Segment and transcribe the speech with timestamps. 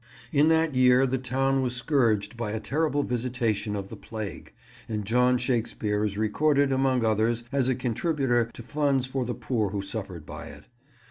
[0.31, 4.51] In that year the town was scourged by a terrible visitation of the plague,
[4.89, 9.69] and John Shakespeare is recorded, among others, as a contributor to funds for the poor
[9.69, 10.63] who suffered by it.